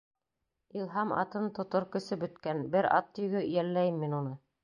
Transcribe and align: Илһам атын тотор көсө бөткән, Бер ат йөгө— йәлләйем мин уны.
Илһам 0.77 1.11
атын 1.23 1.45
тотор 1.59 1.85
көсө 1.97 2.17
бөткән, 2.25 2.63
Бер 2.77 2.89
ат 2.95 3.23
йөгө— 3.25 3.47
йәлләйем 3.53 4.03
мин 4.07 4.19
уны. 4.23 4.35